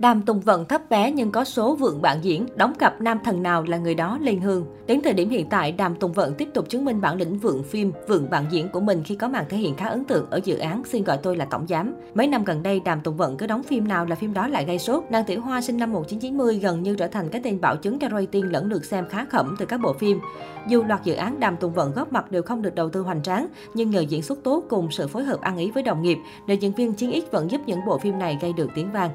Đàm 0.00 0.22
Tùng 0.22 0.40
Vận 0.40 0.64
thấp 0.64 0.90
bé 0.90 1.12
nhưng 1.12 1.30
có 1.30 1.44
số 1.44 1.74
vượng 1.74 2.02
bạn 2.02 2.18
diễn, 2.22 2.46
đóng 2.56 2.74
cặp 2.78 3.00
nam 3.00 3.18
thần 3.24 3.42
nào 3.42 3.62
là 3.62 3.78
người 3.78 3.94
đó 3.94 4.18
lên 4.20 4.40
hương. 4.40 4.66
Đến 4.86 5.00
thời 5.04 5.12
điểm 5.12 5.30
hiện 5.30 5.48
tại, 5.48 5.72
Đàm 5.72 5.94
Tùng 5.94 6.12
Vận 6.12 6.34
tiếp 6.34 6.48
tục 6.54 6.68
chứng 6.68 6.84
minh 6.84 7.00
bản 7.00 7.16
lĩnh 7.16 7.38
vượng 7.38 7.62
phim, 7.62 7.92
vượng 8.08 8.30
bạn 8.30 8.44
diễn 8.50 8.68
của 8.68 8.80
mình 8.80 9.02
khi 9.04 9.14
có 9.14 9.28
màn 9.28 9.44
thể 9.48 9.56
hiện 9.56 9.74
khá 9.74 9.88
ấn 9.88 10.04
tượng 10.04 10.30
ở 10.30 10.40
dự 10.44 10.58
án 10.58 10.82
Xin 10.84 11.04
gọi 11.04 11.18
tôi 11.22 11.36
là 11.36 11.44
tổng 11.44 11.66
giám. 11.68 11.94
Mấy 12.14 12.26
năm 12.26 12.44
gần 12.44 12.62
đây, 12.62 12.80
Đàm 12.80 13.00
Tùng 13.00 13.16
Vận 13.16 13.36
cứ 13.36 13.46
đóng 13.46 13.62
phim 13.62 13.88
nào 13.88 14.04
là 14.04 14.14
phim 14.14 14.34
đó 14.34 14.48
lại 14.48 14.64
gây 14.64 14.78
sốt. 14.78 15.04
Nàng 15.10 15.24
Tiểu 15.24 15.40
Hoa 15.40 15.60
sinh 15.60 15.76
năm 15.76 15.92
1990 15.92 16.58
gần 16.58 16.82
như 16.82 16.94
trở 16.94 17.06
thành 17.06 17.28
cái 17.28 17.40
tên 17.44 17.60
bảo 17.60 17.76
chứng 17.76 17.98
cho 17.98 18.08
rating 18.08 18.52
lẫn 18.52 18.68
được 18.68 18.84
xem 18.84 19.08
khá 19.08 19.24
khẩm 19.24 19.56
từ 19.58 19.66
các 19.66 19.80
bộ 19.80 19.92
phim. 19.92 20.20
Dù 20.68 20.82
loạt 20.82 21.04
dự 21.04 21.14
án 21.14 21.40
Đàm 21.40 21.56
Tùng 21.56 21.72
Vận 21.72 21.92
góp 21.92 22.12
mặt 22.12 22.30
đều 22.30 22.42
không 22.42 22.62
được 22.62 22.74
đầu 22.74 22.88
tư 22.88 23.00
hoành 23.00 23.22
tráng, 23.22 23.46
nhưng 23.74 23.90
nhờ 23.90 24.00
diễn 24.00 24.22
xuất 24.22 24.38
tốt 24.44 24.64
cùng 24.68 24.90
sự 24.90 25.06
phối 25.06 25.24
hợp 25.24 25.40
ăn 25.40 25.56
ý 25.56 25.70
với 25.70 25.82
đồng 25.82 26.02
nghiệp, 26.02 26.18
nữ 26.46 26.54
diễn 26.54 26.72
viên 26.72 26.92
Chiến 26.92 27.12
ích 27.12 27.32
vẫn 27.32 27.50
giúp 27.50 27.60
những 27.66 27.80
bộ 27.86 27.98
phim 27.98 28.18
này 28.18 28.38
gây 28.40 28.52
được 28.52 28.68
tiếng 28.74 28.92
vang. 28.92 29.10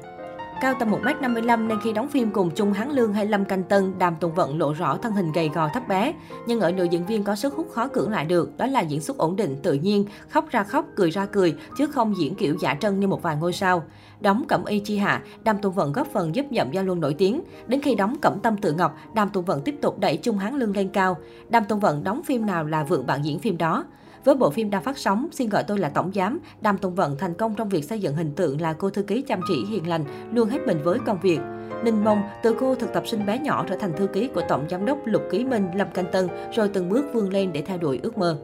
Cao 0.62 0.74
tầm 0.78 0.90
1m55 0.90 1.66
nên 1.66 1.80
khi 1.80 1.92
đóng 1.92 2.08
phim 2.08 2.30
cùng 2.30 2.50
Chung 2.50 2.72
Hán 2.72 2.90
Lương 2.90 3.12
hay 3.12 3.26
Lâm 3.26 3.44
Canh 3.44 3.62
Tân, 3.62 3.98
Đàm 3.98 4.16
Tùng 4.16 4.34
Vận 4.34 4.58
lộ 4.58 4.72
rõ 4.72 4.96
thân 4.96 5.12
hình 5.12 5.32
gầy 5.32 5.50
gò 5.54 5.68
thấp 5.68 5.88
bé. 5.88 6.12
Nhưng 6.46 6.60
ở 6.60 6.72
nữ 6.72 6.84
diễn 6.84 7.06
viên 7.06 7.24
có 7.24 7.34
sức 7.34 7.54
hút 7.54 7.68
khó 7.72 7.88
cưỡng 7.88 8.10
lại 8.10 8.24
được, 8.24 8.56
đó 8.56 8.66
là 8.66 8.80
diễn 8.80 9.00
xuất 9.00 9.18
ổn 9.18 9.36
định, 9.36 9.56
tự 9.62 9.72
nhiên, 9.72 10.04
khóc 10.28 10.50
ra 10.50 10.64
khóc, 10.64 10.86
cười 10.96 11.10
ra 11.10 11.26
cười, 11.26 11.54
chứ 11.78 11.86
không 11.86 12.16
diễn 12.16 12.34
kiểu 12.34 12.56
giả 12.60 12.74
trân 12.74 13.00
như 13.00 13.06
một 13.06 13.22
vài 13.22 13.36
ngôi 13.36 13.52
sao. 13.52 13.82
Đóng 14.20 14.44
Cẩm 14.48 14.64
Y 14.64 14.78
Chi 14.78 14.96
Hạ, 14.96 15.22
Đàm 15.44 15.58
Tùng 15.58 15.74
Vận 15.74 15.92
góp 15.92 16.06
phần 16.12 16.34
giúp 16.34 16.46
Nhậm 16.50 16.72
Gia 16.72 16.82
Luân 16.82 17.00
nổi 17.00 17.14
tiếng. 17.14 17.42
Đến 17.66 17.80
khi 17.82 17.94
đóng 17.94 18.16
Cẩm 18.22 18.40
Tâm 18.40 18.56
Tự 18.56 18.72
Ngọc, 18.72 18.98
Đàm 19.14 19.30
Tùng 19.30 19.44
Vận 19.44 19.60
tiếp 19.62 19.74
tục 19.82 19.98
đẩy 19.98 20.16
Chung 20.16 20.38
Hán 20.38 20.54
Lương 20.54 20.76
lên 20.76 20.88
cao. 20.88 21.16
Đàm 21.48 21.64
Tùng 21.64 21.80
Vận 21.80 22.04
đóng 22.04 22.22
phim 22.22 22.46
nào 22.46 22.64
là 22.64 22.84
vượng 22.84 23.06
bạn 23.06 23.24
diễn 23.24 23.38
phim 23.38 23.58
đó. 23.58 23.84
Với 24.24 24.34
bộ 24.34 24.50
phim 24.50 24.70
đang 24.70 24.82
phát 24.82 24.98
sóng, 24.98 25.28
xin 25.32 25.48
gọi 25.48 25.64
tôi 25.64 25.78
là 25.78 25.88
tổng 25.88 26.10
giám, 26.14 26.40
Đàm 26.60 26.78
Tùng 26.78 26.94
Vận 26.94 27.16
thành 27.18 27.34
công 27.34 27.54
trong 27.54 27.68
việc 27.68 27.84
xây 27.84 28.00
dựng 28.00 28.14
hình 28.14 28.32
tượng 28.34 28.60
là 28.60 28.72
cô 28.72 28.90
thư 28.90 29.02
ký 29.02 29.22
chăm 29.22 29.40
chỉ 29.48 29.64
hiền 29.64 29.88
lành, 29.88 30.04
luôn 30.32 30.48
hết 30.48 30.58
mình 30.66 30.82
với 30.84 30.98
công 30.98 31.20
việc. 31.20 31.40
Ninh 31.84 32.04
Mông, 32.04 32.22
từ 32.42 32.56
cô 32.60 32.74
thực 32.74 32.92
tập 32.92 33.02
sinh 33.06 33.26
bé 33.26 33.38
nhỏ 33.38 33.64
trở 33.68 33.76
thành 33.76 33.92
thư 33.96 34.06
ký 34.06 34.28
của 34.34 34.42
Tổng 34.48 34.66
Giám 34.70 34.86
đốc 34.86 35.06
Lục 35.06 35.22
Ký 35.30 35.44
Minh, 35.44 35.66
Lâm 35.74 35.88
Canh 35.94 36.12
Tân, 36.12 36.28
rồi 36.52 36.68
từng 36.68 36.88
bước 36.88 37.04
vươn 37.12 37.32
lên 37.32 37.52
để 37.52 37.62
theo 37.62 37.78
đuổi 37.78 38.00
ước 38.02 38.18
mơ. 38.18 38.38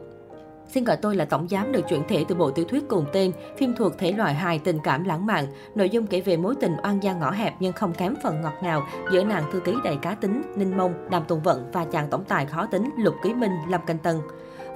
Xin 0.67 0.83
gọi 0.83 0.97
tôi 0.97 1.15
là 1.15 1.25
Tổng 1.25 1.47
Giám 1.47 1.71
được 1.71 1.81
chuyển 1.89 2.01
thể 2.07 2.25
từ 2.27 2.35
bộ 2.35 2.51
tiểu 2.51 2.65
thuyết 2.65 2.87
cùng 2.87 3.05
tên, 3.13 3.31
phim 3.57 3.73
thuộc 3.77 3.97
thể 3.97 4.11
loại 4.11 4.33
hài 4.33 4.59
tình 4.59 4.77
cảm 4.83 5.03
lãng 5.03 5.25
mạn. 5.25 5.45
Nội 5.75 5.89
dung 5.89 6.07
kể 6.07 6.21
về 6.21 6.37
mối 6.37 6.55
tình 6.61 6.75
oan 6.83 7.03
gia 7.03 7.13
ngõ 7.13 7.31
hẹp 7.31 7.53
nhưng 7.59 7.73
không 7.73 7.93
kém 7.93 8.15
phần 8.23 8.41
ngọt 8.41 8.53
ngào 8.63 8.87
giữa 9.11 9.23
nàng 9.23 9.43
thư 9.51 9.59
ký 9.59 9.73
đầy 9.83 9.97
cá 10.01 10.15
tính, 10.15 10.41
Ninh 10.55 10.77
Mông, 10.77 10.93
Đàm 11.09 11.23
Tùng 11.27 11.41
Vận 11.41 11.71
và 11.73 11.85
chàng 11.85 12.07
tổng 12.09 12.23
tài 12.23 12.45
khó 12.45 12.65
tính 12.65 12.89
Lục 12.97 13.15
Ký 13.23 13.33
Minh, 13.33 13.51
Lâm 13.69 13.81
Canh 13.85 13.97
Tân. 13.97 14.15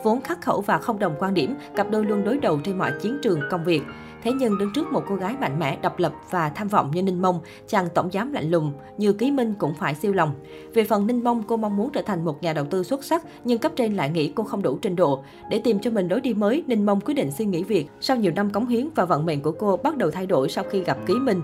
Vốn 0.04 0.22
khắc 0.22 0.42
khẩu 0.42 0.62
và 0.62 0.78
không 0.78 1.00
đồng 1.00 1.16
quan 1.20 1.34
điểm, 1.34 1.56
cặp 1.76 1.92
đôi 1.92 2.06
luôn 2.06 2.23
đối 2.23 2.38
đầu 2.38 2.59
trên 2.64 2.78
mọi 2.78 2.92
chiến 3.02 3.18
trường 3.22 3.40
công 3.52 3.64
việc. 3.64 3.84
Thế 4.23 4.32
nhưng 4.32 4.58
đứng 4.58 4.73
trước 4.76 4.92
một 4.92 5.04
cô 5.09 5.16
gái 5.16 5.36
mạnh 5.42 5.59
mẽ, 5.59 5.78
độc 5.82 6.00
lập 6.00 6.14
và 6.30 6.50
tham 6.50 6.68
vọng 6.68 6.92
như 6.94 7.02
Ninh 7.02 7.22
Mông, 7.22 7.40
chàng 7.68 7.88
tổng 7.94 8.09
giám 8.14 8.34
lạnh 8.34 8.52
lùng, 8.52 8.74
như 8.98 9.14
Ký 9.14 9.31
Minh 9.31 9.54
cũng 9.59 9.74
phải 9.80 9.96
siêu 9.96 10.14
lòng. 10.14 10.31
Về 10.74 10.84
phần 10.84 11.08
Ninh 11.08 11.24
Mông, 11.24 11.44
cô 11.48 11.58
mong 11.58 11.78
muốn 11.78 11.90
trở 11.94 12.02
thành 12.02 12.26
một 12.26 12.44
nhà 12.44 12.54
đầu 12.54 12.66
tư 12.66 12.84
xuất 12.84 13.04
sắc, 13.04 13.24
nhưng 13.44 13.59
cấp 13.59 13.72
trên 13.76 13.94
lại 13.94 14.09
nghĩ 14.09 14.31
cô 14.36 14.44
không 14.44 14.62
đủ 14.62 14.78
trình 14.81 14.96
độ. 14.96 15.24
Để 15.50 15.59
tìm 15.59 15.80
cho 15.80 15.92
mình 15.92 16.08
lối 16.08 16.22
đi 16.22 16.34
mới, 16.34 16.64
Ninh 16.68 16.86
Mông 16.86 17.02
quyết 17.02 17.14
định 17.14 17.31
suy 17.31 17.46
nghĩ 17.46 17.64
việc. 17.64 17.88
Sau 18.00 18.18
nhiều 18.18 18.31
năm 18.36 18.50
cống 18.50 18.68
hiến 18.68 18.90
và 18.96 19.06
vận 19.06 19.26
mệnh 19.26 19.42
của 19.42 19.52
cô 19.52 19.78
bắt 19.78 19.98
đầu 19.98 20.12
thay 20.12 20.26
đổi 20.26 20.50
sau 20.50 20.64
khi 20.70 20.84
gặp 20.84 20.98
Ký 21.06 21.14
Minh. 21.14 21.42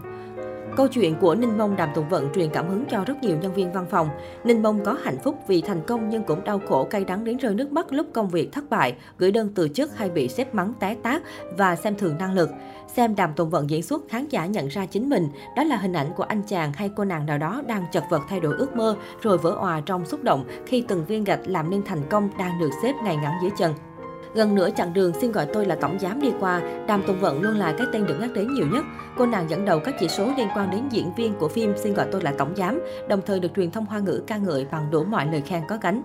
Câu 0.76 0.88
chuyện 0.88 1.16
của 1.22 1.36
Ninh 1.36 1.58
Mông 1.58 1.76
Đàm 1.76 1.90
Tùng 1.96 2.10
Vận 2.10 2.30
truyền 2.36 2.50
cảm 2.50 2.70
hứng 2.70 2.86
cho 2.90 3.04
rất 3.06 3.24
nhiều 3.24 3.38
nhân 3.42 3.54
viên 3.54 3.72
văn 3.72 3.86
phòng. 3.90 4.10
Ninh 4.44 4.64
Mông 4.64 4.86
có 4.86 4.98
hạnh 5.04 5.18
phúc 5.24 5.36
vì 5.48 5.62
thành 5.62 5.82
công 5.88 6.10
nhưng 6.10 6.24
cũng 6.24 6.44
đau 6.44 6.62
khổ 6.68 6.84
cay 6.84 7.06
đắng 7.06 7.24
đến 7.24 7.38
rơi 7.38 7.56
nước 7.56 7.72
mắt 7.72 7.94
lúc 7.94 8.08
công 8.14 8.30
việc 8.30 8.52
thất 8.52 8.70
bại, 8.70 8.96
gửi 9.18 9.32
đơn 9.32 9.52
từ 9.56 9.68
chức 9.68 9.98
hay 9.98 10.10
bị 10.10 10.28
xếp 10.28 10.56
mắng 10.56 10.74
té 10.80 10.96
tác 11.04 11.24
và 11.58 11.76
xem 11.76 11.96
thường 11.96 12.18
năng 12.20 12.34
lực. 12.34 12.50
Xem 12.88 13.16
Đàm 13.16 13.34
Tùng 13.34 13.50
Vận 13.50 13.70
diễn 13.70 13.84
xuất, 13.84 14.02
khán 14.10 14.28
giả 14.28 14.46
nhận 14.46 14.68
ra 14.68 14.86
chính 14.86 15.10
mình, 15.10 15.30
đó 15.56 15.64
là 15.64 15.76
hình 15.76 15.94
ảnh 15.94 16.12
của 16.16 16.24
anh 16.24 16.42
chàng 16.48 16.74
hay 16.74 16.90
cô 16.96 17.06
nàng 17.06 17.26
nào 17.26 17.38
đó 17.38 17.62
đang 17.68 17.86
chật 17.92 18.04
vật 18.10 18.22
thay 18.30 18.40
đổi 18.40 18.56
ước 18.58 18.76
mơ 18.76 18.96
rồi 19.22 19.38
vỡ 19.38 19.52
òa 19.52 19.82
trong 19.86 20.06
xúc 20.06 20.24
động 20.24 20.46
khi 20.66 20.84
từng 20.88 21.06
viên 21.06 21.24
gạch 21.24 21.40
làm 21.46 21.70
nên 21.70 21.84
thành 21.84 22.02
công 22.10 22.30
đang 22.38 22.60
được 22.60 22.72
xếp 22.84 22.94
ngày 23.04 23.16
ngắn 23.16 23.34
dưới 23.42 23.52
chân. 23.58 23.74
Gần 24.34 24.56
nửa 24.56 24.70
chặng 24.70 24.94
đường 24.94 25.14
xin 25.22 25.32
gọi 25.32 25.46
tôi 25.54 25.66
là 25.66 25.76
tổng 25.76 26.00
giám 26.00 26.22
đi 26.22 26.32
qua, 26.40 26.62
Đàm 26.88 27.04
Tùng 27.08 27.20
Vận 27.20 27.42
luôn 27.42 27.58
là 27.58 27.76
cái 27.78 27.88
tên 27.94 28.06
được 28.06 28.16
nhắc 28.20 28.30
đến 28.34 28.54
nhiều 28.54 28.68
nhất. 28.72 28.86
Cô 29.18 29.26
nàng 29.26 29.50
dẫn 29.50 29.66
đầu 29.66 29.80
các 29.80 29.96
chỉ 30.00 30.08
số 30.08 30.32
liên 30.38 30.48
quan 30.56 30.72
đến 30.72 30.90
diễn 30.92 31.14
viên 31.18 31.34
của 31.34 31.48
phim 31.48 31.74
xin 31.78 31.94
gọi 31.94 32.08
tôi 32.12 32.22
là 32.22 32.34
tổng 32.38 32.54
giám, 32.56 32.82
đồng 33.10 33.22
thời 33.26 33.40
được 33.40 33.50
truyền 33.56 33.72
thông 33.72 33.86
hoa 33.86 34.00
ngữ 34.00 34.22
ca 34.28 34.38
ngợi 34.38 34.66
bằng 34.72 34.92
đủ 34.92 35.04
mọi 35.04 35.28
lời 35.32 35.42
khen 35.42 35.64
có 35.68 35.78
cánh 35.78 36.02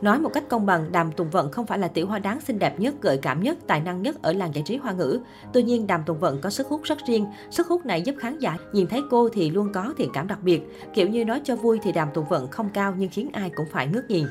Nói 0.00 0.18
một 0.18 0.30
cách 0.34 0.44
công 0.48 0.66
bằng, 0.66 0.92
Đàm 0.92 1.12
Tùng 1.12 1.30
Vận 1.30 1.52
không 1.52 1.66
phải 1.66 1.78
là 1.78 1.88
tiểu 1.88 2.06
hoa 2.06 2.18
đáng 2.18 2.40
xinh 2.40 2.58
đẹp 2.58 2.80
nhất, 2.80 2.94
gợi 3.02 3.18
cảm 3.22 3.42
nhất, 3.42 3.58
tài 3.66 3.80
năng 3.80 4.02
nhất 4.02 4.22
ở 4.22 4.32
làng 4.32 4.54
giải 4.54 4.62
trí 4.66 4.76
hoa 4.76 4.92
ngữ. 4.92 5.20
Tuy 5.52 5.62
nhiên, 5.62 5.86
Đàm 5.86 6.02
Tùng 6.06 6.18
Vận 6.18 6.40
có 6.40 6.50
sức 6.50 6.68
hút 6.68 6.80
rất 6.84 6.98
riêng. 7.06 7.26
Sức 7.50 7.66
hút 7.66 7.86
này 7.86 8.02
giúp 8.02 8.14
khán 8.18 8.38
giả 8.38 8.56
nhìn 8.72 8.86
thấy 8.86 9.02
cô 9.10 9.28
thì 9.28 9.50
luôn 9.50 9.72
có 9.72 9.94
thiện 9.96 10.10
cảm 10.12 10.26
đặc 10.26 10.38
biệt. 10.42 10.60
Kiểu 10.94 11.08
như 11.08 11.24
nói 11.24 11.40
cho 11.44 11.56
vui 11.56 11.78
thì 11.82 11.92
Đàm 11.92 12.08
Tùng 12.14 12.28
Vận 12.28 12.48
không 12.48 12.68
cao 12.68 12.94
nhưng 12.98 13.08
khiến 13.08 13.30
ai 13.32 13.50
cũng 13.50 13.66
phải 13.72 13.86
ngước 13.86 14.10
nhìn. 14.10 14.26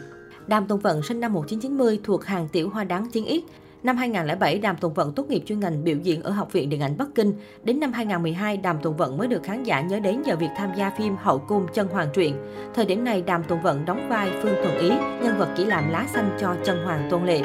Đàm 0.50 0.66
Tùng 0.66 0.80
Vận 0.80 1.04
sinh 1.04 1.20
năm 1.20 1.34
1990 1.34 2.00
thuộc 2.04 2.26
hàng 2.26 2.48
tiểu 2.48 2.70
hoa 2.70 2.84
đáng 2.84 3.10
chiến 3.10 3.26
ít. 3.26 3.44
Năm 3.84 3.98
2007, 3.98 4.60
Đàm 4.60 4.78
Tùng 4.78 4.94
Vận 4.94 5.14
tốt 5.14 5.30
nghiệp 5.30 5.44
chuyên 5.46 5.60
ngành 5.60 5.84
biểu 5.84 5.98
diễn 6.04 6.22
ở 6.24 6.32
Học 6.32 6.54
viện 6.54 6.70
Điện 6.70 6.82
ảnh 6.82 6.98
Bắc 6.98 7.08
Kinh. 7.16 7.34
Đến 7.64 7.80
năm 7.80 7.94
2012, 7.94 8.58
Đàm 8.58 8.78
Tùng 8.82 8.98
Vận 8.98 9.18
mới 9.18 9.28
được 9.28 9.44
khán 9.44 9.64
giả 9.64 9.82
nhớ 9.82 10.00
đến 10.00 10.22
nhờ 10.26 10.36
việc 10.36 10.50
tham 10.58 10.70
gia 10.78 10.90
phim 10.90 11.16
Hậu 11.22 11.40
cung 11.40 11.68
Chân 11.74 11.88
Hoàng 11.88 12.08
truyện. 12.14 12.36
Thời 12.74 12.86
điểm 12.86 13.04
này, 13.04 13.22
Đàm 13.22 13.44
Tùng 13.44 13.62
Vận 13.62 13.86
đóng 13.86 14.10
vai 14.10 14.32
Phương 14.42 14.56
Thuần 14.64 14.78
Ý, 14.78 14.90
nhân 15.24 15.38
vật 15.38 15.50
chỉ 15.58 15.66
làm 15.66 15.90
lá 15.90 16.08
xanh 16.14 16.38
cho 16.40 16.56
Chân 16.64 16.86
Hoàng 16.86 17.08
Tôn 17.12 17.26
Lệ. 17.26 17.42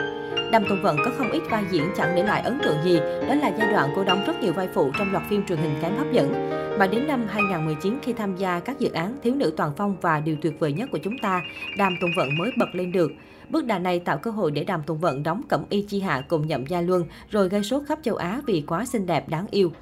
Đàm 0.52 0.64
Tùng 0.68 0.82
Vận 0.82 0.96
có 1.04 1.10
không 1.18 1.30
ít 1.30 1.42
vai 1.50 1.64
diễn 1.70 1.84
chẳng 1.96 2.16
để 2.16 2.22
lại 2.22 2.42
ấn 2.42 2.58
tượng 2.64 2.76
gì, 2.84 2.98
đó 3.28 3.34
là 3.34 3.52
giai 3.58 3.72
đoạn 3.72 3.90
cô 3.96 4.04
đóng 4.04 4.24
rất 4.26 4.42
nhiều 4.42 4.52
vai 4.52 4.68
phụ 4.74 4.90
trong 4.98 5.12
loạt 5.12 5.22
phim 5.30 5.46
truyền 5.46 5.58
hình 5.58 5.74
kém 5.82 5.96
hấp 5.96 6.12
dẫn. 6.12 6.63
Mà 6.78 6.86
đến 6.86 7.06
năm 7.06 7.26
2019 7.28 7.98
khi 8.02 8.12
tham 8.12 8.36
gia 8.36 8.60
các 8.60 8.78
dự 8.78 8.90
án 8.90 9.16
Thiếu 9.22 9.34
nữ 9.34 9.52
toàn 9.56 9.72
phong 9.76 9.96
và 10.00 10.20
Điều 10.20 10.36
tuyệt 10.42 10.60
vời 10.60 10.72
nhất 10.72 10.88
của 10.92 10.98
chúng 10.98 11.18
ta, 11.22 11.42
Đàm 11.78 11.96
Tùng 12.00 12.10
Vận 12.16 12.28
mới 12.38 12.50
bật 12.58 12.66
lên 12.72 12.92
được. 12.92 13.12
Bước 13.50 13.64
đà 13.64 13.78
này 13.78 13.98
tạo 13.98 14.18
cơ 14.18 14.30
hội 14.30 14.50
để 14.50 14.64
Đàm 14.64 14.82
Tùng 14.82 14.98
Vận 14.98 15.22
đóng 15.22 15.42
Cẩm 15.48 15.64
Y 15.68 15.82
Chi 15.82 16.00
Hạ 16.00 16.22
cùng 16.28 16.46
Nhậm 16.46 16.66
Gia 16.66 16.80
Luân, 16.80 17.04
rồi 17.30 17.48
gây 17.48 17.64
sốt 17.64 17.82
khắp 17.86 17.98
châu 18.02 18.16
Á 18.16 18.40
vì 18.46 18.64
quá 18.66 18.84
xinh 18.84 19.06
đẹp 19.06 19.28
đáng 19.28 19.46
yêu. 19.50 19.72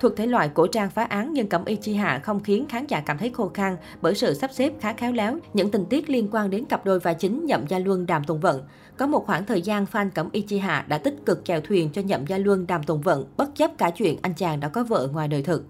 Thuộc 0.00 0.16
thể 0.16 0.26
loại 0.26 0.50
cổ 0.54 0.66
trang 0.66 0.90
phá 0.90 1.04
án 1.04 1.32
nhưng 1.32 1.48
Cẩm 1.48 1.64
Y 1.64 1.76
Chi 1.76 1.94
Hạ 1.94 2.20
không 2.24 2.40
khiến 2.40 2.66
khán 2.68 2.86
giả 2.86 3.00
cảm 3.00 3.18
thấy 3.18 3.30
khô 3.30 3.50
khan 3.54 3.76
bởi 4.02 4.14
sự 4.14 4.34
sắp 4.34 4.50
xếp 4.52 4.72
khá 4.80 4.92
khéo 4.92 5.12
léo, 5.12 5.38
những 5.54 5.70
tình 5.70 5.84
tiết 5.84 6.10
liên 6.10 6.28
quan 6.32 6.50
đến 6.50 6.64
cặp 6.64 6.84
đôi 6.84 6.98
và 6.98 7.12
chính 7.14 7.46
Nhậm 7.46 7.66
Gia 7.66 7.78
Luân 7.78 8.06
Đàm 8.06 8.24
Tùng 8.24 8.40
Vận. 8.40 8.62
Có 8.96 9.06
một 9.06 9.26
khoảng 9.26 9.44
thời 9.44 9.62
gian 9.62 9.86
fan 9.92 10.10
Cẩm 10.14 10.28
Y 10.32 10.40
Chi 10.40 10.58
Hạ 10.58 10.84
đã 10.88 10.98
tích 10.98 11.16
cực 11.26 11.44
chèo 11.44 11.60
thuyền 11.60 11.90
cho 11.92 12.02
Nhậm 12.02 12.26
Gia 12.26 12.38
Luân 12.38 12.66
Đàm 12.66 12.82
Tùng 12.82 13.00
Vận, 13.00 13.24
bất 13.36 13.54
chấp 13.54 13.70
cả 13.78 13.90
chuyện 13.90 14.18
anh 14.22 14.34
chàng 14.34 14.60
đã 14.60 14.68
có 14.68 14.84
vợ 14.84 15.08
ngoài 15.12 15.28
đời 15.28 15.42
thực. 15.42 15.64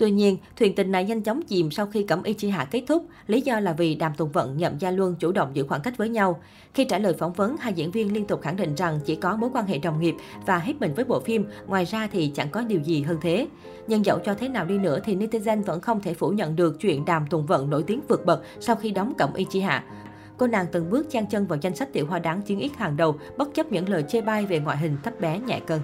Tuy 0.00 0.10
nhiên, 0.10 0.36
thuyền 0.56 0.74
tình 0.74 0.92
này 0.92 1.04
nhanh 1.04 1.22
chóng 1.22 1.42
chìm 1.42 1.70
sau 1.70 1.86
khi 1.86 2.02
Cẩm 2.02 2.22
Y 2.22 2.32
Chi 2.32 2.48
Hạ 2.48 2.64
kết 2.70 2.82
thúc, 2.88 3.06
lý 3.26 3.40
do 3.40 3.60
là 3.60 3.72
vì 3.72 3.94
Đàm 3.94 4.14
Tùng 4.14 4.32
Vận 4.32 4.56
nhậm 4.56 4.78
Gia 4.78 4.90
Luân 4.90 5.14
chủ 5.14 5.32
động 5.32 5.50
giữ 5.54 5.64
khoảng 5.68 5.80
cách 5.80 5.96
với 5.96 6.08
nhau. 6.08 6.40
Khi 6.74 6.84
trả 6.84 6.98
lời 6.98 7.14
phỏng 7.18 7.32
vấn, 7.32 7.56
hai 7.56 7.72
diễn 7.72 7.90
viên 7.90 8.14
liên 8.14 8.24
tục 8.24 8.40
khẳng 8.42 8.56
định 8.56 8.74
rằng 8.74 9.00
chỉ 9.04 9.16
có 9.16 9.36
mối 9.36 9.50
quan 9.54 9.66
hệ 9.66 9.78
đồng 9.78 10.00
nghiệp 10.00 10.14
và 10.46 10.58
hết 10.58 10.72
mình 10.80 10.94
với 10.94 11.04
bộ 11.04 11.20
phim, 11.20 11.44
ngoài 11.66 11.84
ra 11.84 12.08
thì 12.12 12.32
chẳng 12.34 12.50
có 12.50 12.60
điều 12.60 12.80
gì 12.80 13.02
hơn 13.02 13.18
thế. 13.20 13.46
Nhưng 13.86 14.04
dẫu 14.04 14.18
cho 14.24 14.34
thế 14.34 14.48
nào 14.48 14.64
đi 14.64 14.78
nữa 14.78 14.98
thì 15.04 15.16
netizen 15.16 15.62
vẫn 15.62 15.80
không 15.80 16.00
thể 16.00 16.14
phủ 16.14 16.30
nhận 16.30 16.56
được 16.56 16.80
chuyện 16.80 17.04
Đàm 17.04 17.26
Tùng 17.26 17.46
Vận 17.46 17.70
nổi 17.70 17.82
tiếng 17.82 18.00
vượt 18.08 18.26
bậc 18.26 18.42
sau 18.60 18.76
khi 18.76 18.90
đóng 18.90 19.12
Cẩm 19.18 19.34
Y 19.34 19.44
Chi 19.50 19.60
Hạ. 19.60 19.84
Cô 20.36 20.46
nàng 20.46 20.66
từng 20.72 20.90
bước 20.90 21.06
chan 21.10 21.26
chân 21.26 21.46
vào 21.46 21.58
danh 21.62 21.76
sách 21.76 21.92
tiểu 21.92 22.06
hoa 22.06 22.18
đáng 22.18 22.42
chiến 22.42 22.58
ít 22.58 22.72
hàng 22.76 22.96
đầu, 22.96 23.18
bất 23.36 23.54
chấp 23.54 23.72
những 23.72 23.88
lời 23.88 24.04
chê 24.08 24.20
bai 24.20 24.46
về 24.46 24.58
ngoại 24.58 24.76
hình 24.76 24.96
thấp 25.02 25.20
bé 25.20 25.38
nhẹ 25.38 25.60
cân. 25.66 25.80